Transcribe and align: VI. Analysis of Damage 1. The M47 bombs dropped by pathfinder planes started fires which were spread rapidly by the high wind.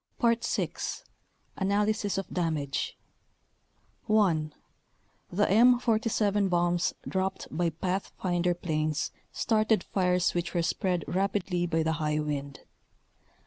VI. 0.19 0.69
Analysis 1.57 2.17
of 2.17 2.27
Damage 2.33 2.97
1. 4.07 4.51
The 5.31 5.45
M47 5.45 6.49
bombs 6.49 6.95
dropped 7.07 7.47
by 7.55 7.69
pathfinder 7.69 8.55
planes 8.55 9.11
started 9.31 9.83
fires 9.83 10.33
which 10.33 10.55
were 10.55 10.63
spread 10.63 11.05
rapidly 11.07 11.67
by 11.67 11.83
the 11.83 11.91
high 12.01 12.17
wind. 12.17 12.61